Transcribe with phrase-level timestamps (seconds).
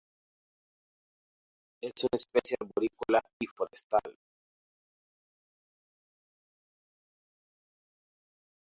[1.83, 4.17] Es una especie arborícola y forestal.